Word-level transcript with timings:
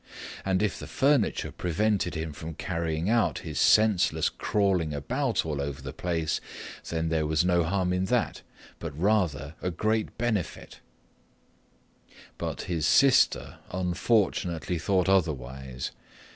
And 0.43 0.63
if 0.63 0.79
the 0.79 0.87
furniture 0.87 1.51
prevented 1.51 2.15
him 2.15 2.33
from 2.33 2.55
carrying 2.55 3.07
out 3.07 3.37
his 3.45 3.59
senseless 3.59 4.29
crawling 4.29 4.95
about 4.95 5.45
all 5.45 5.61
over 5.61 5.79
the 5.79 5.93
place, 5.93 6.41
then 6.89 7.09
there 7.09 7.27
was 7.27 7.45
no 7.45 7.63
harm 7.63 7.93
in 7.93 8.05
that, 8.05 8.41
but 8.79 8.97
rather 8.99 9.53
a 9.61 9.69
great 9.69 10.17
benefit. 10.17 10.79
But 12.39 12.61
his 12.61 12.87
sister 12.87 13.59
unfortunately 13.69 14.79
thought 14.79 15.07
otherwise. 15.07 15.91